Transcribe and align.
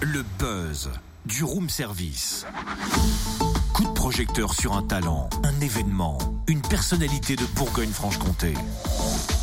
Le 0.00 0.22
buzz 0.38 0.90
du 1.26 1.42
room 1.42 1.68
service. 1.68 2.46
Coup 3.74 3.82
de 3.82 3.92
projecteur 3.94 4.54
sur 4.54 4.74
un 4.74 4.82
talent, 4.84 5.28
un 5.42 5.60
événement, 5.60 6.18
une 6.46 6.62
personnalité 6.62 7.34
de 7.34 7.44
Bourgogne-Franche-Comté. 7.56 8.54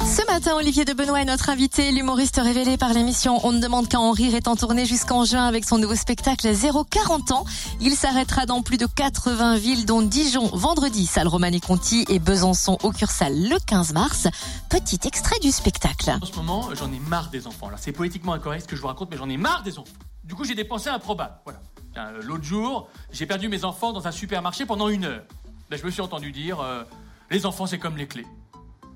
Ce 0.05 0.25
matin, 0.31 0.55
Olivier 0.55 0.85
de 0.85 0.93
Benoît 0.93 1.21
est 1.21 1.25
notre 1.25 1.49
invité, 1.49 1.91
l'humoriste 1.91 2.39
révélé 2.41 2.77
par 2.77 2.93
l'émission 2.93 3.45
On 3.45 3.51
ne 3.51 3.59
demande 3.59 3.89
qu'à 3.89 3.99
en 3.99 4.11
rire 4.11 4.33
est 4.33 4.47
en 4.47 4.55
tournée 4.55 4.85
jusqu'en 4.85 5.25
juin 5.25 5.45
avec 5.45 5.65
son 5.65 5.77
nouveau 5.77 5.95
spectacle 5.95 6.49
040 6.55 7.31
ans. 7.31 7.43
Il 7.81 7.91
s'arrêtera 7.91 8.45
dans 8.45 8.61
plus 8.61 8.77
de 8.77 8.85
80 8.85 9.57
villes 9.57 9.85
dont 9.85 10.01
Dijon 10.01 10.47
vendredi, 10.47 11.05
salle 11.05 11.27
Romani-Conti 11.27 12.05
et 12.07 12.19
Besançon 12.19 12.77
au 12.81 12.93
Cursal 12.93 13.49
le 13.49 13.57
15 13.59 13.91
mars. 13.91 14.29
Petit 14.69 15.01
extrait 15.05 15.39
du 15.39 15.51
spectacle. 15.51 16.17
En 16.21 16.25
ce 16.25 16.35
moment, 16.37 16.69
j'en 16.75 16.93
ai 16.93 16.99
marre 17.09 17.29
des 17.29 17.45
enfants. 17.45 17.67
Alors 17.67 17.79
c'est 17.79 17.91
politiquement 17.91 18.31
incorrect 18.31 18.63
ce 18.63 18.67
que 18.69 18.77
je 18.77 18.81
vous 18.81 18.87
raconte, 18.87 19.11
mais 19.11 19.17
j'en 19.17 19.27
ai 19.27 19.35
marre 19.35 19.61
des 19.61 19.77
enfants. 19.77 19.91
Du 20.25 20.33
coup, 20.35 20.43
j'ai 20.43 20.55
des 20.55 20.65
pensées 20.65 20.89
improbables. 20.89 21.35
Voilà. 21.45 21.59
Euh, 21.97 22.21
L'autre 22.23 22.43
jour, 22.43 22.89
j'ai 23.11 23.25
perdu 23.25 23.47
mes 23.47 23.63
enfants 23.63 23.93
dans 23.93 24.07
un 24.07 24.11
supermarché 24.11 24.65
pendant 24.65 24.89
une 24.89 25.05
heure. 25.05 25.23
Ben, 25.69 25.79
je 25.79 25.85
me 25.85 25.91
suis 25.91 26.01
entendu 26.01 26.31
dire, 26.31 26.59
euh, 26.59 26.83
les 27.29 27.45
enfants 27.45 27.67
c'est 27.67 27.79
comme 27.79 27.95
les 27.95 28.07
clés. 28.07 28.27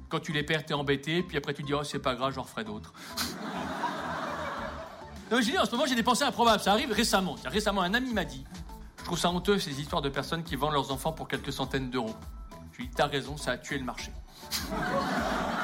Quand 0.09 0.19
tu 0.19 0.33
les 0.33 0.43
perds, 0.43 0.65
t'es 0.65 0.73
embêté, 0.73 1.21
puis 1.21 1.37
après 1.37 1.53
tu 1.53 1.61
dis, 1.63 1.73
oh 1.73 1.83
c'est 1.83 1.99
pas 1.99 2.15
grave, 2.15 2.33
j'en 2.33 2.41
referai 2.41 2.63
d'autres. 2.63 2.93
J'ai 5.31 5.51
dit, 5.51 5.59
en 5.59 5.65
ce 5.65 5.71
moment, 5.71 5.85
j'ai 5.85 5.93
des 5.93 6.01
pensées 6.01 6.23
improbables. 6.23 6.59
Ça 6.59 6.71
arrive 6.71 6.91
récemment. 6.91 7.35
Récemment, 7.45 7.83
un 7.83 7.93
ami 7.93 8.13
m'a 8.13 8.25
dit, 8.25 8.43
je 8.97 9.03
trouve 9.03 9.19
ça 9.19 9.29
honteux 9.29 9.59
ces 9.59 9.79
histoires 9.79 10.01
de 10.01 10.09
personnes 10.09 10.43
qui 10.43 10.55
vendent 10.55 10.73
leurs 10.73 10.91
enfants 10.91 11.11
pour 11.11 11.27
quelques 11.27 11.53
centaines 11.53 11.91
d'euros. 11.91 12.15
Je 12.71 12.79
lui 12.79 12.87
dit, 12.87 12.95
t'as 12.95 13.05
raison, 13.05 13.37
ça 13.37 13.51
a 13.51 13.57
tué 13.57 13.77
le 13.77 13.85
marché. 13.85 14.11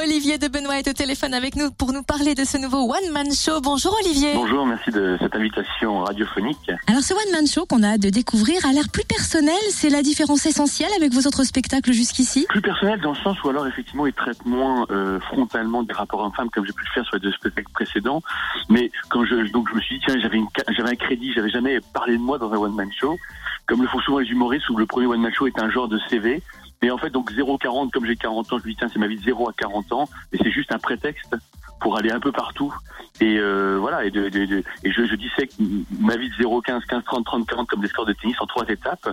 Olivier 0.00 0.38
de 0.38 0.48
Benoît 0.48 0.78
est 0.78 0.88
au 0.88 0.92
téléphone 0.94 1.34
avec 1.34 1.54
nous 1.54 1.70
pour 1.70 1.92
nous 1.92 2.02
parler 2.02 2.34
de 2.34 2.44
ce 2.44 2.56
nouveau 2.56 2.90
One 2.90 3.12
Man 3.12 3.30
Show. 3.32 3.60
Bonjour 3.60 3.94
Olivier. 4.02 4.32
Bonjour, 4.34 4.64
merci 4.64 4.90
de 4.90 5.18
cette 5.20 5.34
invitation 5.34 6.00
radiophonique. 6.00 6.70
Alors 6.86 7.02
ce 7.02 7.12
One 7.12 7.32
Man 7.32 7.46
Show 7.46 7.66
qu'on 7.66 7.82
a 7.82 7.88
hâte 7.88 8.00
de 8.00 8.08
découvrir 8.08 8.64
a 8.64 8.72
l'air 8.72 8.88
plus 8.90 9.04
personnel. 9.04 9.54
C'est 9.70 9.90
la 9.90 10.02
différence 10.02 10.46
essentielle 10.46 10.90
avec 10.96 11.12
vos 11.12 11.26
autres 11.26 11.44
spectacles 11.44 11.92
jusqu'ici 11.92 12.46
Plus 12.48 12.62
personnel 12.62 13.00
dans 13.00 13.10
le 13.10 13.16
sens 13.16 13.42
où 13.44 13.50
alors 13.50 13.66
effectivement 13.66 14.06
il 14.06 14.14
traite 14.14 14.44
moins 14.46 14.86
euh, 14.90 15.20
frontalement 15.20 15.82
des 15.82 15.92
rapports 15.92 16.20
hommes-femmes 16.20 16.48
comme 16.50 16.64
j'ai 16.64 16.72
pu 16.72 16.84
le 16.84 16.92
faire 16.94 17.04
sur 17.04 17.16
les 17.16 17.20
deux 17.20 17.32
spectacles 17.32 17.72
précédents. 17.72 18.22
Mais 18.70 18.90
quand 19.10 19.24
je 19.26 19.50
donc 19.52 19.68
je 19.70 19.76
me 19.76 19.80
suis 19.82 19.98
dit 19.98 20.04
tiens 20.06 20.16
j'avais 20.18 20.90
un 20.90 20.96
crédit, 20.96 21.32
j'avais 21.34 21.50
jamais 21.50 21.80
parlé 21.92 22.16
de 22.16 22.22
moi 22.22 22.38
dans 22.38 22.50
un 22.50 22.56
one 22.56 22.74
man 22.74 22.90
show, 22.98 23.18
comme 23.66 23.82
le 23.82 23.88
font 23.88 24.00
souvent 24.00 24.20
les 24.20 24.28
humoristes 24.28 24.70
où 24.70 24.76
le 24.76 24.86
premier 24.86 25.06
one 25.06 25.20
man 25.20 25.32
show 25.34 25.46
est 25.46 25.58
un 25.60 25.70
genre 25.70 25.88
de 25.88 25.98
CV. 26.08 26.42
Et 26.82 26.90
en 26.90 26.98
fait 26.98 27.10
donc 27.10 27.32
0-40 27.32 27.90
comme 27.90 28.06
j'ai 28.06 28.16
40 28.16 28.52
ans, 28.52 28.58
je 28.58 28.64
me 28.64 28.70
dis 28.70 28.76
tiens 28.76 28.88
c'est 28.92 28.98
ma 28.98 29.06
vie 29.06 29.16
de 29.16 29.22
0 29.22 29.48
à 29.48 29.52
40 29.52 29.92
ans 29.92 30.08
et 30.32 30.38
c'est 30.38 30.50
juste 30.50 30.72
un 30.72 30.78
prétexte 30.78 31.34
pour 31.80 31.96
aller 31.96 32.10
un 32.10 32.20
peu 32.20 32.32
partout. 32.32 32.72
Et 33.20 33.38
euh, 33.38 33.78
voilà 33.80 34.04
et, 34.04 34.10
de, 34.10 34.26
et 34.26 34.92
je, 34.92 35.06
je 35.06 35.14
dissèque 35.14 35.52
ma 36.00 36.16
vie 36.16 36.28
de 36.28 36.34
0 36.36 36.60
15 36.60 36.82
15 36.88 37.02
30 37.04 37.24
30 37.24 37.46
40 37.46 37.68
comme 37.68 37.80
des 37.80 37.88
scores 37.88 38.06
de 38.06 38.12
tennis 38.12 38.36
en 38.40 38.46
trois 38.46 38.64
étapes. 38.68 39.08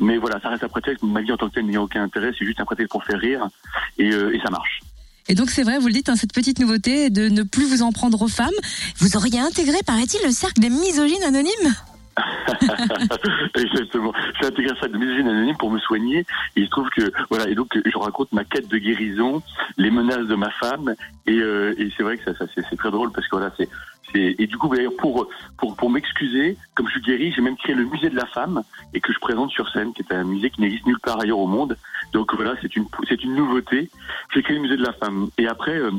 Mais 0.00 0.18
voilà 0.18 0.40
ça 0.40 0.50
reste 0.50 0.64
un 0.64 0.68
prétexte 0.68 1.02
ma 1.02 1.22
vie 1.22 1.32
en 1.32 1.36
tant 1.36 1.48
que 1.48 1.54
telle 1.54 1.66
n'a 1.66 1.80
aucun 1.80 2.02
intérêt 2.02 2.32
c'est 2.38 2.44
juste 2.44 2.60
un 2.60 2.64
prétexte 2.64 2.92
pour 2.92 3.04
faire 3.04 3.18
rire. 3.18 3.48
Et, 3.98 4.12
euh, 4.12 4.34
et 4.34 4.40
ça 4.40 4.50
marche. 4.50 4.80
Et 5.28 5.34
donc 5.34 5.50
c'est 5.50 5.64
vrai, 5.64 5.78
vous 5.78 5.88
le 5.88 5.92
dites, 5.92 6.08
hein, 6.08 6.16
cette 6.16 6.32
petite 6.32 6.60
nouveauté 6.60 7.10
de 7.10 7.28
ne 7.28 7.42
plus 7.42 7.64
vous 7.64 7.82
en 7.82 7.90
prendre 7.90 8.22
aux 8.22 8.28
femmes. 8.28 8.48
Vous 8.98 9.16
auriez 9.16 9.40
intégré, 9.40 9.78
paraît-il, 9.84 10.24
le 10.24 10.30
cercle 10.30 10.60
des 10.60 10.70
misogynes 10.70 11.24
anonymes? 11.24 11.74
Exactement. 13.54 14.12
J'ai 14.40 14.46
intégré 14.46 14.74
ça 14.80 14.88
de 14.88 14.96
misogyne 14.96 15.28
anonyme 15.28 15.56
pour 15.56 15.70
me 15.70 15.78
soigner. 15.78 16.20
Et 16.56 16.60
il 16.62 16.68
trouve 16.70 16.88
que 16.90 17.12
voilà. 17.30 17.48
Et 17.48 17.54
donc 17.54 17.78
je 17.84 17.98
raconte 17.98 18.32
ma 18.32 18.44
quête 18.44 18.68
de 18.68 18.78
guérison, 18.78 19.42
les 19.76 19.90
menaces 19.90 20.26
de 20.26 20.34
ma 20.34 20.50
femme. 20.50 20.94
Et, 21.26 21.38
euh, 21.38 21.74
et 21.78 21.90
c'est 21.96 22.02
vrai 22.02 22.16
que 22.16 22.24
ça, 22.24 22.34
ça 22.36 22.46
c'est 22.54 22.76
très 22.76 22.90
drôle 22.90 23.12
parce 23.12 23.26
que 23.28 23.36
voilà, 23.36 23.52
c'est 23.56 23.68
et 24.14 24.46
du 24.46 24.56
coup 24.56 24.74
d'ailleurs 24.74 24.96
pour 24.98 25.28
pour 25.58 25.76
pour 25.76 25.90
m'excuser, 25.90 26.56
comme 26.74 26.86
je 26.86 26.92
suis 26.92 27.02
guéri, 27.02 27.32
j'ai 27.32 27.42
même 27.42 27.56
créé 27.56 27.74
le 27.74 27.84
musée 27.84 28.08
de 28.08 28.16
la 28.16 28.26
femme 28.26 28.62
et 28.94 29.00
que 29.00 29.12
je 29.12 29.18
présente 29.18 29.50
sur 29.50 29.68
scène, 29.70 29.92
qui 29.92 30.02
est 30.02 30.14
un 30.14 30.24
musée 30.24 30.48
qui 30.50 30.60
n'existe 30.60 30.86
nulle 30.86 31.00
part 31.00 31.20
ailleurs 31.20 31.38
au 31.38 31.46
monde. 31.46 31.76
Donc 32.12 32.32
voilà, 32.34 32.54
c'est 32.62 32.76
une 32.76 32.86
c'est 33.08 33.22
une 33.22 33.34
nouveauté. 33.34 33.90
J'ai 34.32 34.42
créé 34.42 34.56
le 34.56 34.62
musée 34.62 34.76
de 34.76 34.84
la 34.84 34.92
femme. 34.92 35.28
Et 35.38 35.46
après. 35.46 35.76
euh, 35.76 35.90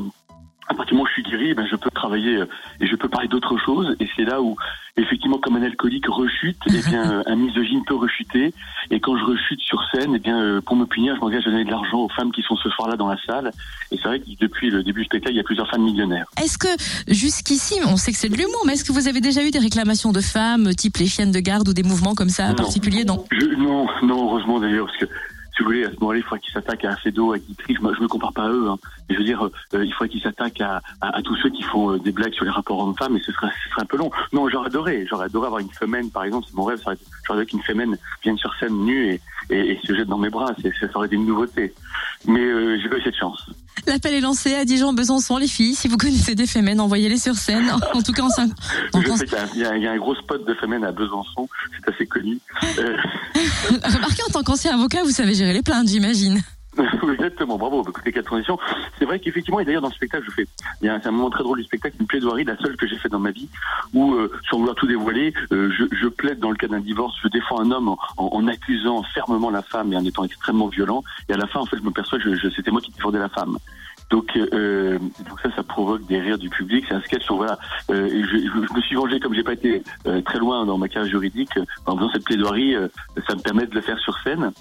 à 0.69 0.73
partir 0.73 0.87
du 0.87 0.93
moment 0.95 1.03
où 1.03 1.07
je 1.07 1.13
suis 1.13 1.23
guéri, 1.23 1.53
ben, 1.53 1.65
je 1.69 1.75
peux 1.75 1.89
travailler 1.91 2.35
euh, 2.37 2.45
et 2.81 2.87
je 2.87 2.95
peux 2.95 3.07
parler 3.07 3.27
d'autre 3.27 3.57
chose. 3.57 3.95
Et 3.99 4.07
c'est 4.15 4.23
là 4.25 4.41
où, 4.41 4.57
effectivement, 4.97 5.37
comme 5.37 5.55
un 5.55 5.61
alcoolique 5.61 6.07
rechute, 6.07 6.57
eh 6.67 6.81
bien, 6.89 7.23
un 7.25 7.35
misogyne 7.35 7.83
peut 7.85 7.95
rechuter. 7.95 8.53
Et 8.91 8.99
quand 8.99 9.17
je 9.17 9.23
rechute 9.23 9.61
sur 9.61 9.81
scène, 9.91 10.13
eh 10.15 10.19
bien, 10.19 10.37
euh, 10.37 10.61
pour 10.61 10.75
me 10.75 10.85
punir, 10.85 11.15
je 11.15 11.21
m'engage 11.21 11.47
à 11.47 11.51
donner 11.51 11.63
de 11.63 11.71
l'argent 11.71 11.99
aux 11.99 12.09
femmes 12.09 12.31
qui 12.31 12.41
sont 12.41 12.57
ce 12.57 12.69
soir-là 12.69 12.97
dans 12.97 13.07
la 13.07 13.17
salle. 13.25 13.51
Et 13.91 13.97
c'est 13.97 14.07
vrai 14.07 14.19
que 14.19 14.25
depuis 14.39 14.69
le 14.69 14.83
début 14.83 15.01
du 15.01 15.05
spectacle, 15.05 15.33
il 15.33 15.37
y 15.37 15.41
a 15.41 15.43
plusieurs 15.43 15.69
femmes 15.69 15.83
millionnaires. 15.83 16.25
Est-ce 16.43 16.57
que 16.57 16.67
jusqu'ici, 17.07 17.75
on 17.87 17.95
sait 17.95 18.11
que 18.11 18.17
c'est 18.17 18.29
de 18.29 18.35
l'humour, 18.35 18.63
mais 18.65 18.73
est-ce 18.73 18.83
que 18.83 18.91
vous 18.91 19.07
avez 19.07 19.21
déjà 19.21 19.43
eu 19.43 19.51
des 19.51 19.59
réclamations 19.59 20.11
de 20.11 20.21
femmes, 20.21 20.73
type 20.75 20.97
les 20.97 21.07
chiennes 21.07 21.31
de 21.31 21.39
garde 21.39 21.69
ou 21.69 21.73
des 21.73 21.83
mouvements 21.83 22.13
comme 22.13 22.29
ça 22.29 22.49
Non. 22.49 22.55
particuliers 22.55 23.05
Non. 23.05 23.23
Je, 23.31 23.45
non, 23.45 23.87
non, 24.03 24.25
heureusement 24.25 24.59
d'ailleurs, 24.59 24.87
parce 24.87 24.97
que 24.97 25.05
si 25.57 25.63
vous 25.63 25.69
voulez, 25.69 25.85
à 25.85 25.89
ce 25.91 25.99
moment-là, 25.99 26.19
il 26.19 26.23
faudrait 26.23 26.39
qu'ils 26.39 26.53
s'attaquent 26.53 26.85
à 26.85 26.95
Fedo, 26.97 27.33
à 27.33 27.39
Guitry. 27.39 27.73
Je 27.73 27.79
je 27.79 28.01
me 28.01 28.07
compare 28.07 28.31
pas 28.31 28.43
à 28.43 28.49
eux. 28.49 28.69
Hein. 28.69 28.77
Je 29.09 29.17
veux 29.17 29.23
dire, 29.23 29.43
euh, 29.43 29.83
il 29.83 29.91
faudrait 29.91 30.09
qu'ils 30.09 30.21
s'attaquent 30.21 30.61
à, 30.61 30.81
à, 31.01 31.17
à 31.17 31.21
tous 31.23 31.35
ceux 31.37 31.49
qui 31.49 31.63
font 31.63 31.93
euh, 31.93 31.99
des 31.99 32.11
blagues 32.11 32.33
sur 32.33 32.45
les 32.45 32.51
rapports 32.51 32.79
hommes-femmes, 32.79 33.17
et 33.17 33.21
ce 33.21 33.31
serait, 33.31 33.49
ce 33.63 33.69
serait 33.71 33.81
un 33.81 33.85
peu 33.85 33.97
long. 33.97 34.11
Non, 34.33 34.47
j'aurais 34.49 34.67
adoré. 34.67 35.07
J'aurais 35.09 35.25
adoré 35.25 35.47
avoir 35.47 35.61
une 35.61 35.71
femelle, 35.71 36.09
par 36.13 36.25
exemple. 36.25 36.45
C'est 36.47 36.55
mon 36.55 36.65
rêve. 36.65 36.79
J'aurais 36.79 36.97
adoré 37.29 37.45
qu'une 37.47 37.63
femelle 37.63 37.97
vienne 38.21 38.37
sur 38.37 38.53
scène 38.59 38.85
nue 38.85 39.13
et, 39.13 39.21
et, 39.49 39.71
et 39.71 39.79
se 39.83 39.95
jette 39.95 40.07
dans 40.07 40.19
mes 40.19 40.29
bras. 40.29 40.53
Ça 40.79 40.87
aurait 40.93 41.07
été 41.07 41.15
une 41.15 41.25
nouveauté. 41.25 41.73
Mais 42.27 42.39
euh, 42.45 42.77
j'ai 42.79 42.89
pas 42.89 42.97
eu 42.97 43.01
cette 43.01 43.17
chance. 43.17 43.49
L'appel 43.85 44.13
est 44.15 44.21
lancé 44.21 44.53
à 44.55 44.65
Dijon, 44.65 44.93
Besançon, 44.93 45.37
les 45.37 45.47
filles. 45.47 45.75
Si 45.75 45.87
vous 45.87 45.97
connaissez 45.97 46.35
des 46.35 46.47
femmes, 46.47 46.79
envoyez-les 46.79 47.17
sur 47.17 47.35
scène. 47.35 47.69
En 47.93 48.01
tout 48.01 48.11
cas, 48.11 48.23
en 48.23 48.29
cinq. 48.29 48.49
y 48.95 48.97
il 49.55 49.61
y 49.61 49.65
a- 49.65 49.75
il 49.77 49.83
y 49.83 49.87
a 49.87 49.91
un 49.91 49.97
gros 49.97 50.15
spot 50.15 50.45
de 50.47 50.53
femelle 50.55 50.83
à 50.83 50.91
Besançon. 50.91 51.47
C'est 51.85 51.93
assez 51.93 52.05
connu. 52.07 52.39
Euh, 52.79 52.95
Remarquez, 53.83 54.23
en 54.27 54.31
tant 54.31 54.43
qu'ancien 54.43 54.73
avocat, 54.73 55.03
vous 55.03 55.11
savez 55.11 55.33
gérer 55.35 55.53
les 55.53 55.61
plaintes, 55.61 55.87
j'imagine. 55.87 56.41
Exactement, 57.13 57.57
bravo, 57.57 57.83
écoutez, 57.87 58.11
quatre 58.11 58.25
transitions. 58.25 58.59
C'est 58.99 59.05
vrai 59.05 59.19
qu'effectivement, 59.19 59.59
et 59.59 59.65
d'ailleurs 59.65 59.81
dans 59.81 59.87
le 59.89 59.93
spectacle, 59.93 60.25
je 60.27 60.31
fais, 60.31 60.47
il 60.81 60.89
un, 60.89 61.11
moment 61.11 61.29
très 61.29 61.43
drôle 61.43 61.57
du 61.59 61.63
spectacle, 61.63 61.95
une 61.99 62.07
plaidoirie, 62.07 62.43
la 62.43 62.57
seule 62.57 62.77
que 62.77 62.87
j'ai 62.87 62.97
faite 62.97 63.11
dans 63.11 63.19
ma 63.19 63.31
vie, 63.31 63.49
où, 63.93 64.13
euh, 64.13 64.31
sans 64.49 64.57
vouloir 64.57 64.75
tout 64.75 64.87
dévoiler, 64.87 65.33
euh, 65.51 65.71
je, 65.71 65.85
je 65.95 66.07
plaide 66.07 66.39
dans 66.39 66.51
le 66.51 66.55
cas 66.57 66.67
d'un 66.67 66.79
divorce, 66.79 67.15
je 67.23 67.29
défends 67.29 67.59
un 67.61 67.71
homme 67.71 67.89
en, 67.89 67.97
en- 68.17 68.47
accusant 68.47 69.03
fermement 69.03 69.49
la 69.49 69.61
femme 69.61 69.91
et 69.91 69.97
en 69.97 70.05
étant 70.05 70.23
extrêmement 70.23 70.67
violent, 70.67 71.03
et 71.29 71.33
à 71.33 71.37
la 71.37 71.47
fin, 71.47 71.59
en 71.59 71.65
fait, 71.65 71.77
je 71.77 71.83
me 71.83 71.91
perçois 71.91 72.17
je, 72.19 72.33
je- 72.35 72.49
c'était 72.49 72.71
moi 72.71 72.79
qui 72.81 72.91
défendais 72.91 73.19
la 73.19 73.29
femme. 73.29 73.57
Donc, 74.09 74.37
euh, 74.37 74.97
donc 74.99 75.39
ça, 75.43 75.49
ça 75.53 75.63
provoque 75.63 76.05
des 76.07 76.21
rires 76.21 76.37
du 76.37 76.49
public. 76.49 76.85
C'est 76.87 76.93
un 76.95 77.01
sketch 77.01 77.23
sur 77.25 77.35
voilà. 77.35 77.59
Euh, 77.89 78.07
je, 78.09 78.37
je- 78.37 78.73
me 78.73 78.81
suis 78.81 78.95
vengé 78.95 79.19
comme 79.19 79.33
j'ai 79.33 79.43
pas 79.43 79.51
été 79.51 79.83
euh, 80.05 80.21
très 80.21 80.39
loin 80.39 80.65
dans 80.65 80.77
ma 80.77 80.87
carrière 80.87 81.11
juridique 81.11 81.57
euh, 81.57 81.65
en 81.85 81.97
faisant 81.97 82.09
cette 82.13 82.23
plaidoirie. 82.23 82.73
euh, 82.75 82.87
ça 83.27 83.35
me 83.35 83.41
permet 83.41 83.65
de 83.65 83.75
le 83.75 83.81
faire 83.81 83.99
sur 83.99 84.17
scène. 84.19 84.51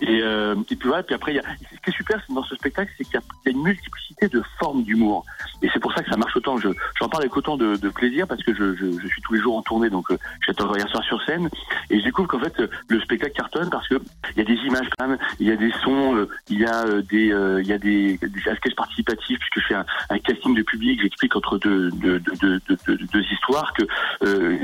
Et, 0.00 0.20
euh, 0.22 0.54
et 0.70 0.76
puis 0.76 0.88
voilà, 0.88 1.02
puis 1.02 1.14
après, 1.14 1.34
y 1.34 1.38
a, 1.38 1.42
ce 1.42 1.80
qui 1.80 1.90
est 1.90 1.96
super 1.96 2.20
dans 2.30 2.42
ce 2.44 2.54
spectacle, 2.56 2.92
c'est 2.98 3.04
qu'il 3.04 3.14
y, 3.14 3.18
a- 3.18 3.50
une 3.50 3.62
multiplicité 3.62 4.28
de 4.28 4.42
formes 4.58 4.82
d'humour. 4.82 5.24
Et 5.62 5.68
c'est 5.72 5.80
pour 5.80 5.92
ça 5.92 6.02
que 6.02 6.10
ça 6.10 6.16
marche 6.16 6.36
autant. 6.36 6.56
Je, 6.56 6.68
j'en 6.98 7.08
parle 7.08 7.24
avec 7.24 7.36
autant 7.36 7.56
de, 7.56 7.76
de 7.76 7.88
plaisir 7.88 8.26
parce 8.26 8.42
que 8.42 8.54
je, 8.54 8.74
je, 8.74 8.86
je 9.00 9.06
suis 9.06 9.22
tous 9.22 9.34
les 9.34 9.40
jours 9.40 9.56
en 9.56 9.62
tournée, 9.62 9.90
donc 9.90 10.10
euh, 10.10 10.18
j'attends 10.46 10.74
hier 10.74 10.88
soir 10.88 11.04
sur 11.04 11.22
scène. 11.24 11.48
Et 11.90 12.00
je 12.00 12.04
découvre 12.04 12.28
qu'en 12.28 12.40
fait, 12.40 12.58
euh, 12.60 12.68
le 12.88 13.00
spectacle 13.00 13.34
cartonne 13.34 13.70
parce 13.70 13.86
que 13.88 14.00
il 14.34 14.38
y 14.38 14.40
a 14.40 14.44
des 14.44 14.60
images 14.66 14.88
quand 14.98 15.08
même, 15.08 15.18
il 15.38 15.46
y 15.46 15.52
a 15.52 15.56
des 15.56 15.72
sons, 15.84 16.16
euh, 16.16 16.28
il 16.48 16.58
y 16.60 16.64
a 16.64 16.84
euh, 16.84 17.02
des, 17.02 17.32
il 17.60 17.66
y 17.66 17.72
a 17.72 17.78
des, 17.78 18.18
des 18.18 18.50
un 18.50 18.56
sketch 18.56 18.74
participatif 18.74 19.38
puisque 19.38 19.60
je 19.60 19.74
fais 19.74 19.74
un, 20.10 20.18
casting 20.18 20.54
de 20.54 20.62
public. 20.62 21.00
J'explique 21.02 21.36
entre 21.36 21.58
deux, 21.58 21.90
deux, 21.90 22.18
deux, 22.40 22.60
deux, 22.86 23.22
histoires 23.32 23.72
que 23.74 23.82
euh, 24.24 24.58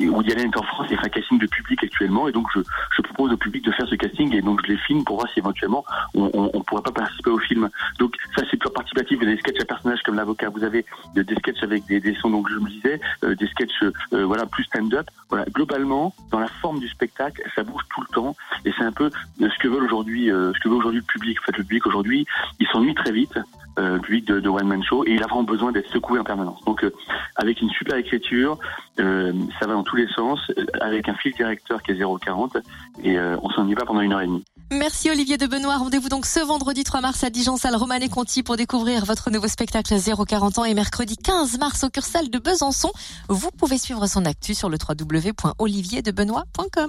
Woody 0.00 0.32
Allen 0.32 0.50
est 0.50 0.56
en 0.56 0.62
France 0.62 0.86
et 0.90 0.96
fait 0.96 1.06
un 1.06 1.08
casting 1.08 1.38
de 1.38 1.46
public 1.46 1.82
actuellement. 1.82 2.28
Et 2.28 2.32
donc 2.32 2.46
je, 2.54 2.60
je 2.96 3.02
propose 3.02 3.32
au 3.32 3.36
public 3.36 3.64
de 3.64 3.72
faire 3.72 3.88
ce 3.88 3.94
casting 3.94 4.34
et 4.34 4.42
donc 4.42 4.66
les 4.68 4.76
filme 4.78 5.04
pour 5.04 5.16
voir 5.16 5.28
si 5.32 5.38
éventuellement 5.40 5.84
on, 6.14 6.30
on, 6.34 6.50
on 6.54 6.60
pourrait 6.62 6.82
pas 6.82 6.92
participer 6.92 7.30
au 7.30 7.38
film. 7.38 7.68
Donc 7.98 8.14
ça 8.36 8.42
c'est 8.50 8.56
pure 8.56 8.72
participatif. 8.72 9.18
Vous 9.18 9.24
avez 9.24 9.34
des 9.34 9.40
sketchs 9.40 9.60
à 9.60 9.64
personnages 9.64 10.02
comme 10.02 10.14
l'avocat, 10.16 10.48
vous 10.50 10.64
avez 10.64 10.84
de- 11.14 11.22
des 11.22 11.34
sketchs 11.36 11.62
avec 11.62 11.84
des, 11.86 12.00
des 12.00 12.14
sons, 12.14 12.30
donc 12.30 12.48
je 12.50 12.56
me 12.56 12.68
disais, 12.68 13.00
euh, 13.24 13.34
des 13.34 13.46
sketchs 13.48 13.82
euh, 13.82 14.24
voilà 14.24 14.46
plus 14.46 14.64
stand-up. 14.64 15.06
Voilà, 15.30 15.44
globalement 15.46 16.14
dans 16.30 16.38
la 16.40 16.48
forme 16.48 16.78
du 16.80 16.88
spectacle, 16.88 17.42
ça 17.54 17.62
bouge 17.62 17.82
tout 17.94 18.00
le 18.00 18.06
temps 18.14 18.34
et 18.64 18.72
c'est 18.76 18.84
un 18.84 18.92
peu 18.92 19.10
euh, 19.40 19.48
ce 19.50 19.58
que 19.58 19.68
veut 19.68 19.82
aujourd'hui, 19.82 20.30
euh, 20.30 20.52
ce 20.54 20.60
que 20.60 20.68
veut 20.68 20.76
aujourd'hui 20.76 21.00
le 21.00 21.06
public. 21.06 21.38
En 21.40 21.44
fait, 21.46 21.56
le 21.58 21.64
public 21.64 21.86
aujourd'hui, 21.86 22.26
il 22.60 22.66
s'ennuie 22.68 22.94
très 22.94 23.12
vite, 23.12 23.38
euh, 23.78 23.94
le 23.96 24.00
public 24.00 24.26
de, 24.26 24.40
de 24.40 24.48
one 24.48 24.66
man 24.66 24.82
show 24.82 25.04
et 25.06 25.12
il 25.12 25.22
a 25.22 25.26
vraiment 25.26 25.42
besoin 25.44 25.72
d'être 25.72 25.90
secoué 25.90 26.18
en 26.18 26.24
permanence. 26.24 26.64
Donc 26.64 26.84
euh, 26.84 26.90
avec 27.36 27.60
une 27.60 27.70
super 27.70 27.96
écriture, 27.96 28.58
ça 28.96 29.66
va 29.66 29.74
dans 29.74 29.84
tous 29.84 29.96
les 29.96 30.08
sens, 30.08 30.40
avec 30.80 31.08
un 31.08 31.14
fil 31.14 31.32
directeur 31.32 31.82
qui 31.82 31.92
est 31.92 31.94
0,40 31.94 32.60
et 33.04 33.18
on 33.18 33.48
s'ennuie 33.50 33.74
pas 33.74 33.84
pendant 33.84 34.00
une 34.00 34.12
heure 34.12 34.20
et 34.22 34.26
demie. 34.26 34.44
Merci 34.70 35.10
Olivier 35.10 35.38
de 35.38 35.46
Benoît. 35.46 35.78
Rendez-vous 35.78 36.10
donc 36.10 36.26
ce 36.26 36.40
vendredi 36.40 36.84
3 36.84 37.00
mars 37.00 37.24
à 37.24 37.30
Dijon, 37.30 37.56
salle 37.56 37.74
Romane 37.74 38.02
et 38.02 38.10
Conti 38.10 38.42
pour 38.42 38.58
découvrir 38.58 39.06
votre 39.06 39.30
nouveau 39.30 39.48
spectacle 39.48 39.94
040 39.98 40.58
ans 40.58 40.66
et 40.66 40.74
mercredi 40.74 41.16
15 41.16 41.58
mars 41.58 41.84
au 41.84 41.88
Cursal 41.88 42.28
de 42.28 42.38
Besançon. 42.38 42.92
Vous 43.30 43.50
pouvez 43.50 43.78
suivre 43.78 44.06
son 44.06 44.26
actu 44.26 44.54
sur 44.54 44.68
le 44.68 44.76
www.olivierdebenoît.com. 44.76 46.86